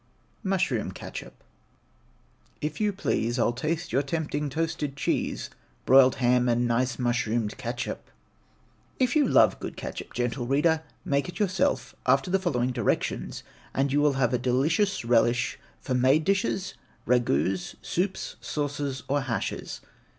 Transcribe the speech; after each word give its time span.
MUSHROOM 0.41 0.93
KETCHUP. 0.93 1.43
If 2.59 2.81
you 2.81 2.91
please, 2.91 3.37
I'll 3.37 3.53
taste 3.53 3.93
your 3.93 4.01
tempting 4.01 4.49
toasted 4.49 4.95
cheese, 4.95 5.51
Broiled 5.85 6.15
ham, 6.15 6.49
and 6.49 6.67
nice 6.67 6.97
mushroom'd 6.97 7.55
ketchup. 7.59 8.09
If 8.97 9.15
you 9.15 9.27
love 9.27 9.59
good 9.59 9.77
ketchup, 9.77 10.13
gentle 10.15 10.47
reader, 10.47 10.81
make 11.05 11.29
it 11.29 11.37
yourself, 11.37 11.93
after 12.07 12.31
the 12.31 12.39
following 12.39 12.71
directions, 12.71 13.43
and 13.75 13.93
you 13.93 14.01
will 14.01 14.13
have 14.13 14.33
a 14.33 14.39
delicious 14.39 15.05
relish 15.05 15.59
for 15.79 15.93
made 15.93 16.23
dishes, 16.23 16.73
ragouts, 17.05 17.75
soup, 17.83 18.17
sauces, 18.17 19.03
or 19.07 19.21
hashes. 19.21 19.81